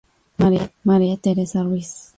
[0.83, 2.09] María Teresa Ruiz..